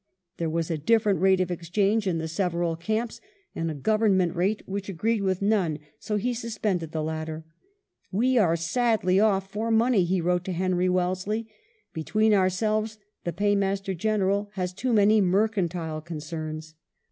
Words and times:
There 0.37 0.49
was 0.49 0.71
a 0.71 0.79
different 0.79 1.19
rate 1.21 1.39
of 1.41 1.51
exchange 1.51 2.07
in 2.07 2.17
the 2.17 2.27
several 2.27 2.75
camps, 2.75 3.21
and 3.53 3.69
a 3.69 3.75
government 3.75 4.35
rate 4.35 4.63
which 4.65 4.89
agreed 4.89 5.21
with 5.21 5.43
none, 5.43 5.77
so 5.99 6.15
he 6.15 6.33
suspended 6.33 6.91
the 6.91 7.03
latter. 7.03 7.45
"We 8.11 8.35
are 8.39 8.55
sadly 8.55 9.19
off 9.19 9.51
for 9.51 9.69
money," 9.69 10.03
he 10.03 10.19
wrote 10.19 10.43
to 10.45 10.53
Henry 10.53 10.89
Wellesley." 10.89 11.51
Between 11.93 12.33
ourselves, 12.33 12.97
the 13.25 13.33
l^aymaster 13.33 13.95
General 13.95 14.49
has 14.53 14.73
too 14.73 14.91
many 14.91 15.21
mercantile 15.21 16.01
concerns." 16.01 16.73